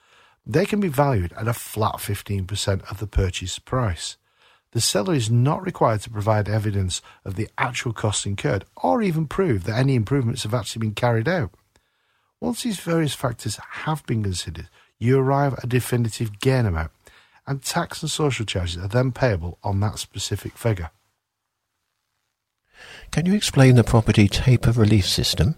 they 0.45 0.65
can 0.65 0.79
be 0.79 0.87
valued 0.87 1.33
at 1.33 1.47
a 1.47 1.53
flat 1.53 1.95
15% 1.95 2.89
of 2.89 2.99
the 2.99 3.07
purchase 3.07 3.59
price. 3.59 4.17
The 4.71 4.81
seller 4.81 5.13
is 5.13 5.29
not 5.29 5.65
required 5.65 6.01
to 6.01 6.09
provide 6.09 6.49
evidence 6.49 7.01
of 7.25 7.35
the 7.35 7.49
actual 7.57 7.93
costs 7.93 8.25
incurred 8.25 8.65
or 8.75 9.01
even 9.01 9.27
prove 9.27 9.63
that 9.63 9.77
any 9.77 9.95
improvements 9.95 10.43
have 10.43 10.53
actually 10.53 10.81
been 10.81 10.93
carried 10.93 11.27
out. 11.27 11.51
Once 12.39 12.63
these 12.63 12.79
various 12.79 13.13
factors 13.13 13.59
have 13.71 14.05
been 14.05 14.23
considered, 14.23 14.69
you 14.99 15.19
arrive 15.19 15.53
at 15.53 15.63
a 15.63 15.67
definitive 15.67 16.39
gain 16.39 16.65
amount, 16.65 16.91
and 17.45 17.63
tax 17.63 18.01
and 18.01 18.11
social 18.11 18.45
charges 18.45 18.77
are 18.77 18.87
then 18.87 19.11
payable 19.11 19.57
on 19.63 19.79
that 19.79 19.99
specific 19.99 20.57
figure. 20.57 20.91
Can 23.11 23.25
you 23.25 23.33
explain 23.33 23.75
the 23.75 23.83
property 23.83 24.27
taper 24.27 24.71
relief 24.71 25.05
system? 25.05 25.55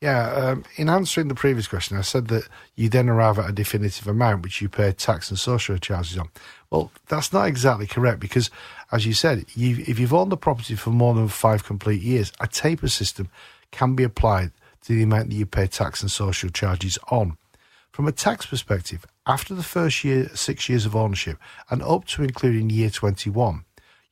Yeah, 0.00 0.32
um, 0.32 0.64
in 0.76 0.90
answering 0.90 1.28
the 1.28 1.34
previous 1.34 1.66
question, 1.66 1.96
I 1.96 2.02
said 2.02 2.28
that 2.28 2.46
you 2.74 2.90
then 2.90 3.08
arrive 3.08 3.38
at 3.38 3.48
a 3.48 3.52
definitive 3.52 4.06
amount 4.06 4.42
which 4.42 4.60
you 4.60 4.68
pay 4.68 4.92
tax 4.92 5.30
and 5.30 5.38
social 5.38 5.78
charges 5.78 6.18
on. 6.18 6.28
Well, 6.70 6.90
that's 7.08 7.32
not 7.32 7.46
exactly 7.46 7.86
correct 7.86 8.20
because, 8.20 8.50
as 8.92 9.06
you 9.06 9.14
said, 9.14 9.46
you, 9.54 9.82
if 9.86 9.98
you've 9.98 10.12
owned 10.12 10.30
the 10.30 10.36
property 10.36 10.74
for 10.74 10.90
more 10.90 11.14
than 11.14 11.28
five 11.28 11.64
complete 11.64 12.02
years, 12.02 12.32
a 12.38 12.46
taper 12.46 12.88
system 12.88 13.30
can 13.70 13.94
be 13.94 14.04
applied 14.04 14.52
to 14.82 14.94
the 14.94 15.02
amount 15.04 15.30
that 15.30 15.36
you 15.36 15.46
pay 15.46 15.66
tax 15.66 16.02
and 16.02 16.10
social 16.10 16.50
charges 16.50 16.98
on. 17.10 17.38
From 17.90 18.06
a 18.06 18.12
tax 18.12 18.44
perspective, 18.44 19.06
after 19.26 19.54
the 19.54 19.62
first 19.62 20.04
year, 20.04 20.28
six 20.34 20.68
years 20.68 20.84
of 20.84 20.94
ownership, 20.94 21.38
and 21.70 21.82
up 21.82 22.04
to 22.08 22.22
including 22.22 22.68
year 22.68 22.90
21, 22.90 23.64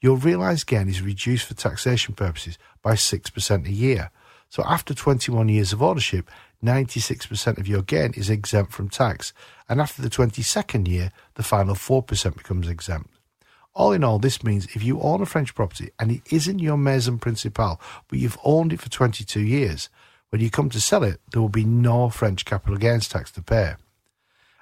your 0.03 0.17
realised 0.17 0.67
gain 0.67 0.89
is 0.89 1.01
reduced 1.01 1.47
for 1.47 1.55
taxation 1.55 2.15
purposes 2.15 2.59
by 2.83 2.93
6% 2.93 3.67
a 3.67 3.73
year. 3.73 4.11
So 4.51 4.65
after 4.67 4.93
21 4.93 5.49
years 5.49 5.73
of 5.73 5.83
ownership, 5.83 6.29
96% 6.63 7.59
of 7.59 7.69
your 7.69 7.83
gain 7.83 8.13
is 8.15 8.29
exempt 8.29 8.73
from 8.73 8.89
tax. 8.89 9.33
And 9.69 9.81
after 9.81 10.03
the 10.03 10.11
22nd 10.11 10.89
year, 10.89 11.13
the 11.35 11.43
final 11.45 11.77
4% 11.77 12.37
becomes 12.37 12.69
exempt. 12.69 13.11
All 13.75 13.93
in 13.93 14.05
all, 14.05 14.19
this 14.19 14.43
means 14.43 14.67
if 14.75 14.83
you 14.83 15.01
own 15.01 15.23
a 15.23 15.27
French 15.27 15.55
property 15.55 15.91
and 15.99 16.11
it 16.11 16.23
isn't 16.31 16.59
your 16.59 16.77
maison 16.77 17.19
principale, 17.19 17.81
but 18.09 18.19
you've 18.19 18.39
owned 18.45 18.73
it 18.73 18.81
for 18.81 18.91
22 18.91 19.41
years, 19.41 19.89
when 20.31 20.41
you 20.41 20.51
come 20.51 20.69
to 20.71 20.81
sell 20.81 21.05
it, 21.05 21.21
there 21.31 21.41
will 21.41 21.49
be 21.49 21.65
no 21.65 22.11
French 22.11 22.45
capital 22.45 22.77
gains 22.77 23.09
tax 23.09 23.31
to 23.33 23.43
pay. 23.43 23.75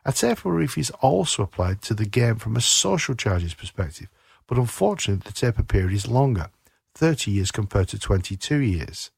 A 0.05 0.13
taper 0.13 0.51
relief 0.51 0.77
is 0.77 0.91
also 1.01 1.43
applied 1.43 1.83
to 1.83 1.95
the 1.95 2.05
gain 2.05 2.37
from 2.37 2.57
a 2.57 2.61
social 2.61 3.15
charges 3.15 3.55
perspective, 3.55 4.09
but 4.51 4.59
unfortunately 4.59 5.23
the 5.25 5.33
taper 5.33 5.63
period 5.63 5.93
is 5.93 6.09
longer, 6.09 6.51
30 6.97 7.31
years 7.31 7.53
compared 7.53 7.87
to 7.87 8.01
22 8.01 8.59
years. 8.59 9.13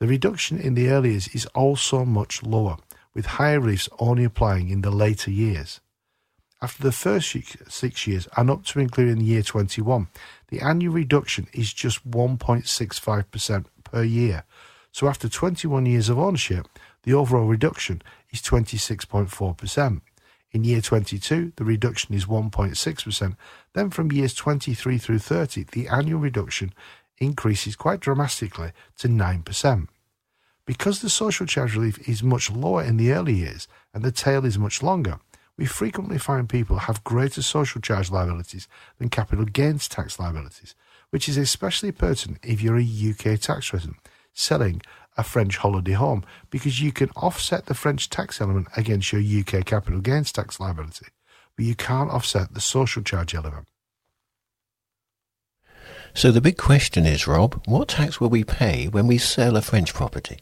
The 0.00 0.06
reduction 0.06 0.60
in 0.60 0.74
the 0.74 0.90
early 0.90 1.12
years 1.12 1.28
is 1.28 1.46
also 1.54 2.04
much 2.04 2.42
lower, 2.42 2.76
with 3.14 3.24
higher 3.24 3.58
reliefs 3.58 3.88
only 3.98 4.22
applying 4.22 4.68
in 4.68 4.82
the 4.82 4.90
later 4.90 5.30
years. 5.30 5.80
After 6.60 6.82
the 6.82 6.92
first 6.92 7.34
six 7.68 8.06
years 8.06 8.28
and 8.36 8.50
up 8.50 8.64
to 8.66 8.80
including 8.80 9.20
the 9.20 9.24
year 9.24 9.42
21, 9.42 10.08
the 10.48 10.60
annual 10.60 10.92
reduction 10.92 11.46
is 11.54 11.72
just 11.72 12.06
1.65% 12.10 13.64
per 13.82 14.02
year. 14.02 14.44
So 14.92 15.08
after 15.08 15.26
21 15.26 15.86
years 15.86 16.10
of 16.10 16.18
ownership, 16.18 16.68
the 17.04 17.14
overall 17.14 17.46
reduction 17.46 18.02
is 18.30 18.42
26.4%. 18.42 20.02
In 20.54 20.62
year 20.62 20.80
22, 20.80 21.54
the 21.56 21.64
reduction 21.64 22.14
is 22.14 22.26
1.6%. 22.26 23.36
Then 23.72 23.90
from 23.90 24.12
years 24.12 24.34
23 24.34 24.98
through 24.98 25.18
30, 25.18 25.64
the 25.72 25.88
annual 25.88 26.20
reduction 26.20 26.72
increases 27.18 27.74
quite 27.74 27.98
dramatically 27.98 28.70
to 28.98 29.08
9%. 29.08 29.88
Because 30.64 31.00
the 31.00 31.10
social 31.10 31.44
charge 31.44 31.74
relief 31.74 32.08
is 32.08 32.22
much 32.22 32.52
lower 32.52 32.84
in 32.84 32.98
the 32.98 33.10
early 33.10 33.34
years 33.34 33.66
and 33.92 34.04
the 34.04 34.12
tail 34.12 34.44
is 34.44 34.56
much 34.56 34.80
longer, 34.80 35.18
we 35.58 35.66
frequently 35.66 36.18
find 36.18 36.48
people 36.48 36.78
have 36.78 37.02
greater 37.02 37.42
social 37.42 37.80
charge 37.80 38.12
liabilities 38.12 38.68
than 38.98 39.08
capital 39.08 39.44
gains 39.44 39.88
tax 39.88 40.20
liabilities, 40.20 40.76
which 41.10 41.28
is 41.28 41.36
especially 41.36 41.90
pertinent 41.90 42.38
if 42.44 42.62
you're 42.62 42.78
a 42.78 42.82
UK 43.10 43.40
tax 43.40 43.72
resident 43.72 43.98
selling 44.34 44.82
a 45.16 45.22
French 45.22 45.58
holiday 45.58 45.92
home 45.92 46.24
because 46.50 46.80
you 46.80 46.92
can 46.92 47.10
offset 47.10 47.66
the 47.66 47.74
French 47.74 48.10
tax 48.10 48.40
element 48.40 48.68
against 48.76 49.12
your 49.12 49.22
UK 49.22 49.64
capital 49.64 50.00
gains 50.00 50.32
tax 50.32 50.58
liability, 50.58 51.06
but 51.56 51.64
you 51.64 51.74
can't 51.74 52.10
offset 52.10 52.52
the 52.54 52.60
social 52.60 53.02
charge 53.02 53.34
element. 53.34 53.66
So 56.14 56.30
the 56.30 56.40
big 56.40 56.56
question 56.56 57.06
is, 57.06 57.26
Rob, 57.26 57.60
what 57.66 57.88
tax 57.88 58.20
will 58.20 58.28
we 58.28 58.44
pay 58.44 58.86
when 58.86 59.06
we 59.06 59.18
sell 59.18 59.56
a 59.56 59.62
French 59.62 59.92
property? 59.92 60.38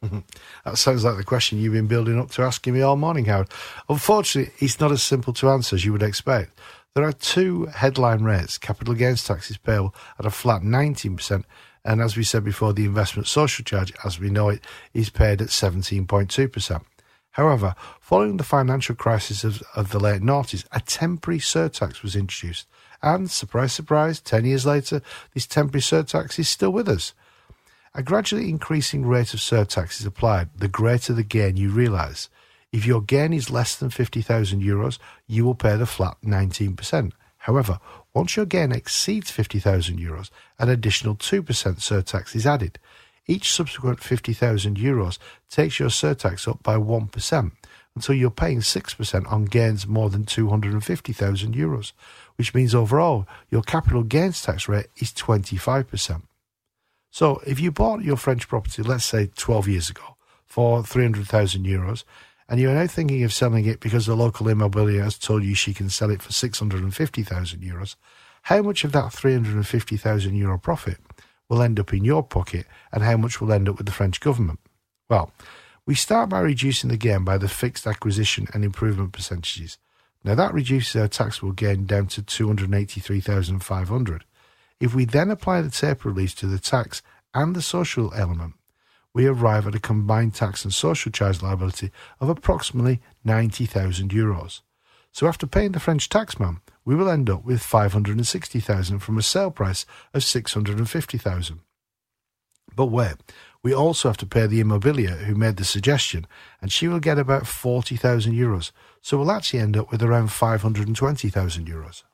that 0.00 0.78
sounds 0.78 1.04
like 1.04 1.16
the 1.16 1.24
question 1.24 1.58
you've 1.58 1.72
been 1.72 1.88
building 1.88 2.18
up 2.18 2.30
to 2.30 2.42
asking 2.42 2.74
me 2.74 2.82
all 2.82 2.96
morning, 2.96 3.24
Howard. 3.24 3.50
Unfortunately, 3.88 4.52
it's 4.60 4.78
not 4.78 4.92
as 4.92 5.02
simple 5.02 5.32
to 5.34 5.50
answer 5.50 5.74
as 5.74 5.84
you 5.84 5.92
would 5.92 6.04
expect. 6.04 6.56
There 6.94 7.04
are 7.04 7.12
two 7.12 7.66
headline 7.66 8.22
rates. 8.22 8.58
Capital 8.58 8.94
gains 8.94 9.24
tax 9.24 9.50
is 9.50 9.58
payable 9.58 9.94
at 10.18 10.26
a 10.26 10.30
flat 10.30 10.62
19% 10.62 11.44
and 11.88 12.02
as 12.02 12.18
we 12.18 12.22
said 12.22 12.44
before, 12.44 12.74
the 12.74 12.84
investment 12.84 13.26
social 13.26 13.64
charge, 13.64 13.94
as 14.04 14.20
we 14.20 14.28
know 14.28 14.50
it, 14.50 14.62
is 14.92 15.08
paid 15.08 15.40
at 15.40 15.48
17.2%. 15.48 16.82
However, 17.30 17.74
following 17.98 18.36
the 18.36 18.44
financial 18.44 18.94
crisis 18.94 19.42
of, 19.42 19.62
of 19.74 19.90
the 19.90 19.98
late 19.98 20.20
noughties, 20.20 20.66
a 20.70 20.80
temporary 20.80 21.40
surtax 21.40 22.02
was 22.02 22.14
introduced. 22.14 22.66
And, 23.02 23.30
surprise, 23.30 23.72
surprise, 23.72 24.20
10 24.20 24.44
years 24.44 24.66
later, 24.66 25.00
this 25.32 25.46
temporary 25.46 25.80
surtax 25.80 26.38
is 26.38 26.50
still 26.50 26.72
with 26.72 26.90
us. 26.90 27.14
A 27.94 28.02
gradually 28.02 28.50
increasing 28.50 29.06
rate 29.06 29.32
of 29.32 29.40
surtax 29.40 29.98
is 29.98 30.04
applied 30.04 30.50
the 30.54 30.68
greater 30.68 31.14
the 31.14 31.22
gain 31.22 31.56
you 31.56 31.70
realise. 31.70 32.28
If 32.70 32.84
your 32.84 33.00
gain 33.00 33.32
is 33.32 33.48
less 33.48 33.74
than 33.74 33.88
50,000 33.88 34.60
euros, 34.60 34.98
you 35.26 35.46
will 35.46 35.54
pay 35.54 35.78
the 35.78 35.86
flat 35.86 36.18
19%. 36.22 37.12
However, 37.38 37.78
once 38.14 38.36
your 38.36 38.46
gain 38.46 38.72
exceeds 38.72 39.30
50,000 39.30 39.98
euros, 39.98 40.30
an 40.58 40.68
additional 40.68 41.14
2% 41.14 41.42
surtax 41.42 42.34
is 42.34 42.46
added. 42.46 42.78
Each 43.26 43.52
subsequent 43.52 44.00
50,000 44.00 44.76
euros 44.76 45.18
takes 45.50 45.78
your 45.78 45.90
surtax 45.90 46.48
up 46.48 46.62
by 46.62 46.76
1% 46.76 47.52
until 47.94 48.14
you're 48.14 48.30
paying 48.30 48.60
6% 48.60 49.32
on 49.32 49.44
gains 49.44 49.86
more 49.86 50.08
than 50.08 50.24
250,000 50.24 51.54
euros, 51.54 51.92
which 52.36 52.54
means 52.54 52.74
overall 52.74 53.26
your 53.50 53.62
capital 53.62 54.02
gains 54.02 54.40
tax 54.40 54.68
rate 54.68 54.86
is 54.96 55.12
25%. 55.12 56.22
So 57.10 57.42
if 57.46 57.60
you 57.60 57.70
bought 57.70 58.02
your 58.02 58.16
French 58.16 58.48
property, 58.48 58.82
let's 58.82 59.04
say 59.04 59.30
12 59.36 59.68
years 59.68 59.90
ago, 59.90 60.16
for 60.46 60.82
300,000 60.82 61.64
euros, 61.66 62.04
and 62.48 62.58
you 62.58 62.70
are 62.70 62.74
now 62.74 62.86
thinking 62.86 63.22
of 63.24 63.32
selling 63.32 63.66
it 63.66 63.80
because 63.80 64.06
the 64.06 64.16
local 64.16 64.46
immobilier 64.46 65.02
has 65.02 65.18
told 65.18 65.44
you 65.44 65.54
she 65.54 65.74
can 65.74 65.90
sell 65.90 66.10
it 66.10 66.22
for 66.22 66.32
650,000 66.32 67.60
euros, 67.60 67.96
how 68.42 68.62
much 68.62 68.84
of 68.84 68.92
that 68.92 69.12
350,000 69.12 70.34
euro 70.34 70.58
profit 70.58 70.98
will 71.48 71.62
end 71.62 71.78
up 71.78 71.92
in 71.92 72.04
your 72.04 72.22
pocket 72.22 72.66
and 72.92 73.02
how 73.02 73.16
much 73.16 73.40
will 73.40 73.52
end 73.52 73.68
up 73.68 73.76
with 73.76 73.86
the 73.86 73.92
French 73.92 74.20
government? 74.20 74.60
Well, 75.10 75.32
we 75.84 75.94
start 75.94 76.30
by 76.30 76.40
reducing 76.40 76.90
the 76.90 76.96
gain 76.96 77.24
by 77.24 77.38
the 77.38 77.48
fixed 77.48 77.86
acquisition 77.86 78.46
and 78.54 78.64
improvement 78.64 79.12
percentages. 79.12 79.78
Now 80.24 80.34
that 80.34 80.54
reduces 80.54 81.00
our 81.00 81.08
taxable 81.08 81.52
gain 81.52 81.86
down 81.86 82.08
to 82.08 82.22
283,500. 82.22 84.24
If 84.80 84.94
we 84.94 85.04
then 85.04 85.30
apply 85.30 85.62
the 85.62 85.70
taper 85.70 86.10
release 86.10 86.34
to 86.36 86.46
the 86.46 86.58
tax 86.58 87.02
and 87.34 87.54
the 87.54 87.62
social 87.62 88.12
element, 88.14 88.54
we 89.14 89.26
arrive 89.26 89.66
at 89.66 89.74
a 89.74 89.80
combined 89.80 90.34
tax 90.34 90.64
and 90.64 90.72
social 90.72 91.10
charge 91.10 91.42
liability 91.42 91.90
of 92.20 92.28
approximately 92.28 93.00
90,000 93.24 94.10
euros. 94.10 94.60
So 95.12 95.26
after 95.26 95.46
paying 95.46 95.72
the 95.72 95.80
French 95.80 96.08
taxman, 96.08 96.60
we 96.84 96.94
will 96.94 97.08
end 97.08 97.28
up 97.28 97.44
with 97.44 97.62
560,000 97.62 98.98
from 99.00 99.18
a 99.18 99.22
sale 99.22 99.50
price 99.50 99.86
of 100.14 100.22
650,000. 100.22 101.60
But 102.76 102.86
wait, 102.86 103.14
we 103.62 103.74
also 103.74 104.08
have 104.08 104.18
to 104.18 104.26
pay 104.26 104.46
the 104.46 104.62
immobilier 104.62 105.24
who 105.24 105.34
made 105.34 105.56
the 105.56 105.64
suggestion, 105.64 106.26
and 106.60 106.70
she 106.70 106.86
will 106.86 107.00
get 107.00 107.18
about 107.18 107.46
40,000 107.46 108.32
euros. 108.32 108.70
So 109.02 109.18
we'll 109.18 109.32
actually 109.32 109.60
end 109.60 109.76
up 109.76 109.90
with 109.90 110.02
around 110.02 110.28
520,000 110.28 111.66
euros. 111.66 112.04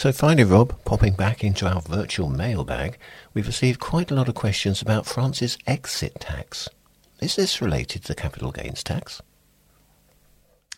So 0.00 0.12
finally, 0.12 0.44
Rob, 0.44 0.82
popping 0.86 1.12
back 1.12 1.44
into 1.44 1.68
our 1.68 1.82
virtual 1.82 2.30
mailbag, 2.30 2.96
we've 3.34 3.46
received 3.46 3.80
quite 3.80 4.10
a 4.10 4.14
lot 4.14 4.30
of 4.30 4.34
questions 4.34 4.80
about 4.80 5.04
France's 5.04 5.58
exit 5.66 6.18
tax. 6.18 6.70
Is 7.20 7.36
this 7.36 7.60
related 7.60 8.00
to 8.00 8.08
the 8.08 8.14
capital 8.14 8.50
gains 8.50 8.82
tax? 8.82 9.20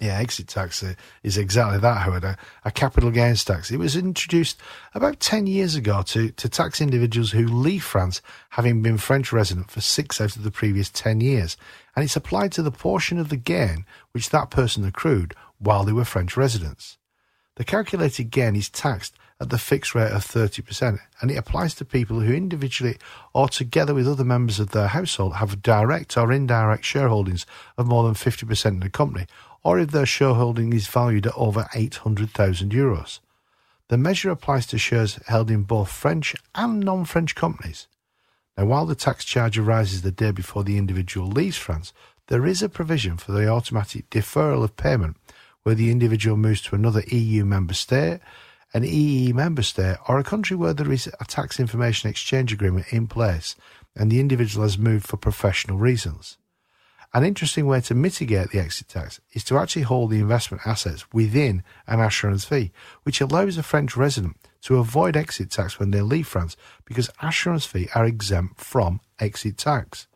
Yeah, 0.00 0.18
exit 0.18 0.48
tax 0.48 0.82
uh, 0.82 0.94
is 1.22 1.38
exactly 1.38 1.78
that, 1.78 1.98
Howard. 1.98 2.24
A, 2.24 2.36
a, 2.64 2.72
capital 2.72 3.12
gains 3.12 3.44
tax. 3.44 3.70
It 3.70 3.76
was 3.76 3.94
introduced 3.94 4.58
about 4.92 5.20
10 5.20 5.46
years 5.46 5.76
ago 5.76 6.02
to, 6.06 6.32
to 6.32 6.48
tax 6.48 6.80
individuals 6.80 7.30
who 7.30 7.46
leave 7.46 7.84
France 7.84 8.22
having 8.48 8.82
been 8.82 8.98
French 8.98 9.32
resident 9.32 9.70
for 9.70 9.80
six 9.80 10.20
out 10.20 10.34
of 10.34 10.42
the 10.42 10.50
previous 10.50 10.90
10 10.90 11.20
years. 11.20 11.56
And 11.94 12.04
it's 12.04 12.16
applied 12.16 12.50
to 12.54 12.62
the 12.62 12.72
portion 12.72 13.20
of 13.20 13.28
the 13.28 13.36
gain 13.36 13.86
which 14.10 14.30
that 14.30 14.50
person 14.50 14.84
accrued 14.84 15.36
while 15.60 15.84
they 15.84 15.92
were 15.92 16.04
French 16.04 16.36
residents. 16.36 16.98
The 17.56 17.64
calculated 17.64 18.30
gain 18.30 18.56
is 18.56 18.70
taxed 18.70 19.14
at 19.38 19.50
the 19.50 19.58
fixed 19.58 19.94
rate 19.94 20.12
of 20.12 20.24
30%, 20.24 21.00
and 21.20 21.30
it 21.30 21.36
applies 21.36 21.74
to 21.74 21.84
people 21.84 22.20
who 22.20 22.32
individually 22.32 22.96
or 23.34 23.48
together 23.48 23.92
with 23.92 24.08
other 24.08 24.24
members 24.24 24.58
of 24.60 24.70
their 24.70 24.86
household 24.86 25.34
have 25.34 25.62
direct 25.62 26.16
or 26.16 26.32
indirect 26.32 26.84
shareholdings 26.84 27.44
of 27.76 27.86
more 27.86 28.04
than 28.04 28.14
50% 28.14 28.66
in 28.66 28.80
the 28.80 28.88
company, 28.88 29.26
or 29.62 29.78
if 29.78 29.90
their 29.90 30.06
shareholding 30.06 30.72
is 30.72 30.86
valued 30.86 31.26
at 31.26 31.36
over 31.36 31.68
800,000 31.74 32.70
euros. 32.70 33.18
The 33.88 33.98
measure 33.98 34.30
applies 34.30 34.66
to 34.68 34.78
shares 34.78 35.18
held 35.26 35.50
in 35.50 35.64
both 35.64 35.90
French 35.90 36.34
and 36.54 36.80
non 36.80 37.04
French 37.04 37.34
companies. 37.34 37.88
Now, 38.56 38.66
while 38.66 38.86
the 38.86 38.94
tax 38.94 39.24
charge 39.24 39.58
arises 39.58 40.02
the 40.02 40.10
day 40.10 40.30
before 40.30 40.64
the 40.64 40.78
individual 40.78 41.26
leaves 41.28 41.56
France, 41.56 41.92
there 42.28 42.46
is 42.46 42.62
a 42.62 42.68
provision 42.68 43.16
for 43.16 43.32
the 43.32 43.48
automatic 43.48 44.08
deferral 44.08 44.62
of 44.62 44.76
payment 44.76 45.16
where 45.62 45.74
the 45.74 45.90
individual 45.90 46.36
moves 46.36 46.60
to 46.62 46.74
another 46.74 47.02
EU 47.08 47.44
member 47.44 47.74
state, 47.74 48.20
an 48.74 48.84
EE 48.84 49.32
member 49.32 49.62
state, 49.62 49.96
or 50.08 50.18
a 50.18 50.24
country 50.24 50.56
where 50.56 50.72
there 50.74 50.90
is 50.90 51.10
a 51.20 51.24
tax 51.24 51.60
information 51.60 52.08
exchange 52.08 52.52
agreement 52.52 52.86
in 52.90 53.06
place 53.06 53.54
and 53.94 54.10
the 54.10 54.20
individual 54.20 54.64
has 54.64 54.78
moved 54.78 55.06
for 55.06 55.16
professional 55.16 55.76
reasons. 55.76 56.38
An 57.14 57.24
interesting 57.24 57.66
way 57.66 57.82
to 57.82 57.94
mitigate 57.94 58.50
the 58.50 58.58
exit 58.58 58.88
tax 58.88 59.20
is 59.32 59.44
to 59.44 59.58
actually 59.58 59.82
hold 59.82 60.10
the 60.10 60.20
investment 60.20 60.66
assets 60.66 61.04
within 61.12 61.62
an 61.86 62.00
assurance 62.00 62.46
vie, 62.46 62.72
which 63.02 63.20
allows 63.20 63.58
a 63.58 63.62
French 63.62 63.98
resident 63.98 64.38
to 64.62 64.78
avoid 64.78 65.14
exit 65.14 65.50
tax 65.50 65.78
when 65.78 65.90
they 65.90 66.00
leave 66.00 66.26
France 66.26 66.56
because 66.86 67.10
assurance 67.20 67.66
vies 67.66 67.88
are 67.94 68.06
exempt 68.06 68.58
from 68.58 69.00
exit 69.18 69.58
tax. 69.58 70.06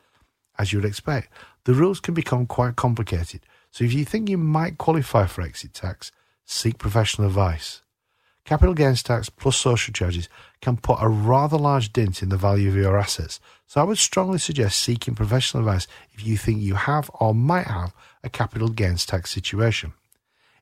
As 0.58 0.72
you 0.72 0.78
would 0.78 0.88
expect, 0.88 1.30
the 1.64 1.74
rules 1.74 2.00
can 2.00 2.14
become 2.14 2.46
quite 2.46 2.76
complicated, 2.76 3.42
so 3.76 3.85
if 3.85 3.92
you 3.92 4.06
think 4.06 4.30
you 4.30 4.38
might 4.38 4.78
qualify 4.78 5.26
for 5.26 5.42
exit 5.42 5.75
tax, 5.75 6.11
seek 6.47 6.78
professional 6.78 7.28
advice. 7.28 7.83
Capital 8.47 8.73
gains 8.73 9.02
tax 9.02 9.28
plus 9.28 9.54
social 9.54 9.92
charges 9.92 10.30
can 10.62 10.78
put 10.78 10.97
a 10.99 11.06
rather 11.11 11.59
large 11.59 11.92
dent 11.92 12.23
in 12.23 12.30
the 12.30 12.38
value 12.38 12.71
of 12.71 12.75
your 12.75 12.99
assets, 12.99 13.38
so 13.66 13.78
I 13.78 13.85
would 13.85 13.99
strongly 13.99 14.38
suggest 14.38 14.80
seeking 14.80 15.14
professional 15.14 15.62
advice 15.62 15.87
if 16.12 16.26
you 16.26 16.38
think 16.38 16.62
you 16.62 16.75
have 16.75 17.11
or 17.21 17.35
might 17.35 17.66
have 17.66 17.92
a 18.25 18.30
capital 18.30 18.68
gains 18.71 19.04
tax 19.04 19.30
situation. 19.30 19.92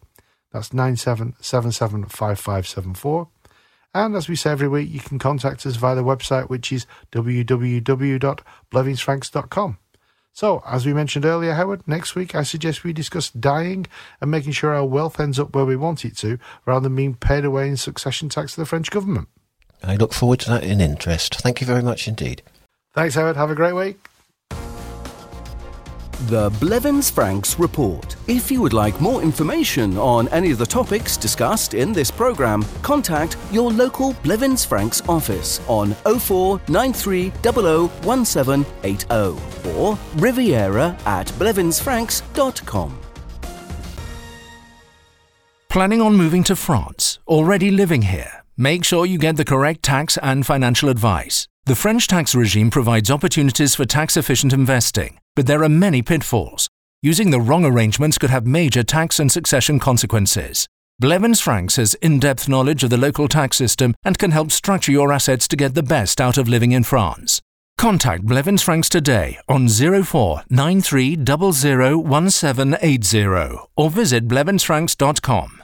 That's 0.53 0.71
97775574. 0.71 3.29
And 3.95 4.15
as 4.17 4.29
we 4.29 4.35
say 4.35 4.51
every 4.51 4.69
week, 4.69 4.91
you 4.91 5.01
can 5.01 5.21
contact 5.21 5.65
us 5.65 5.77
via 5.77 5.95
the 5.95 6.03
website, 6.03 6.49
which 6.49 6.73
is 6.73 6.87
www.blevinsfranks.com. 7.13 9.79
So, 10.33 10.65
as 10.67 10.85
we 10.85 10.93
mentioned 10.93 11.25
earlier, 11.25 11.55
Howard, 11.55 11.87
next 11.87 12.17
week 12.17 12.35
I 12.35 12.43
suggest 12.43 12.83
we 12.83 12.93
discuss 12.93 13.31
dying 13.31 13.87
and 14.21 14.33
making 14.33 14.51
sure 14.51 14.75
our 14.75 14.85
wealth 14.85 15.21
ends 15.21 15.39
up 15.39 15.55
where 15.55 15.65
we 15.65 15.77
want 15.77 16.05
it 16.05 16.17
to, 16.19 16.41
rather 16.67 16.89
than 16.89 16.97
being 16.97 17.15
paid 17.15 17.45
away 17.45 17.69
in 17.69 17.77
succession 17.77 18.29
tax 18.29 18.55
to 18.55 18.61
the 18.61 18.67
French 18.67 18.91
government. 18.91 19.29
I 19.81 19.95
look 19.95 20.13
forward 20.13 20.41
to 20.41 20.51
that 20.51 20.65
in 20.65 20.81
interest. 20.81 21.37
Thank 21.37 21.61
you 21.61 21.69
very 21.69 21.83
much 21.83 22.09
indeed. 22.09 22.43
Thanks, 22.95 23.15
Howard. 23.15 23.37
Have 23.37 23.51
a 23.51 23.55
great 23.55 23.75
week. 23.75 24.09
The 26.29 26.51
Blevins 26.61 27.11
Franks 27.11 27.59
Report. 27.59 28.17
If 28.29 28.51
you 28.51 28.63
would 28.63 28.73
like 28.73 29.01
more 29.01 29.21
information 29.21 29.99
on 29.99 30.29
any 30.29 30.51
of 30.53 30.59
the 30.59 30.67
topics 30.67 31.17
discussed 31.17 31.75
in 31.75 31.93
this 31.93 32.11
programme, 32.11 32.65
contact 32.83 33.37
your 33.51 33.71
local 33.73 34.15
Blevins 34.23 34.65
Franks 34.65 35.03
office 35.09 35.61
on 35.69 35.93
0493 36.05 37.31
1780 37.31 39.07
or 39.77 39.99
riviera 40.17 40.97
at 41.05 41.27
blevinsfranks.com. 41.27 42.99
Planning 45.69 46.01
on 46.01 46.15
moving 46.17 46.45
to 46.45 46.55
France? 46.55 47.19
Already 47.27 47.71
living 47.73 48.03
here? 48.03 48.44
Make 48.57 48.85
sure 48.85 49.05
you 49.05 49.19
get 49.19 49.37
the 49.37 49.45
correct 49.45 49.83
tax 49.83 50.17
and 50.19 50.47
financial 50.47 50.89
advice. 50.89 51.49
The 51.65 51.75
French 51.75 52.07
tax 52.07 52.37
regime 52.37 52.71
provides 52.71 53.11
opportunities 53.11 53.75
for 53.75 53.85
tax 53.85 54.17
efficient 54.17 54.53
investing, 54.53 55.19
but 55.35 55.47
there 55.47 55.65
are 55.65 55.69
many 55.69 56.03
pitfalls. 56.03 56.69
Using 57.03 57.31
the 57.31 57.41
wrong 57.41 57.65
arrangements 57.65 58.17
could 58.17 58.31
have 58.31 58.47
major 58.47 58.85
tax 58.85 59.19
and 59.19 59.33
succession 59.33 59.81
consequences. 59.81 60.69
Blevins 61.01 61.41
Franks 61.41 61.75
has 61.77 61.95
in 61.95 62.21
depth 62.21 62.49
knowledge 62.49 62.85
of 62.85 62.91
the 62.91 62.97
local 62.97 63.27
tax 63.27 63.57
system 63.57 63.93
and 64.05 64.19
can 64.19 64.31
help 64.31 64.53
structure 64.53 64.93
your 64.93 65.13
assets 65.13 65.49
to 65.49 65.57
get 65.57 65.75
the 65.75 65.83
best 65.83 66.21
out 66.21 66.39
of 66.39 66.49
living 66.49 66.71
in 66.71 66.85
France. 66.85 67.41
Contact 67.77 68.23
Blevins 68.23 68.63
Franks 68.63 68.89
today 68.89 69.37
on 69.49 69.67
0493 69.67 71.17
or 73.77 73.91
visit 73.91 74.29
blevinsfranks.com. 74.29 75.61